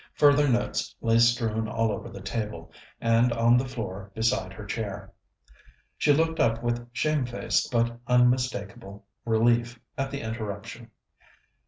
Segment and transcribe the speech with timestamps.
[0.15, 5.13] Further notes lay strewn all over the table and on the floor beside her chair.
[5.95, 10.89] She looked up with shamefaced but unmistakable relief at the interruption.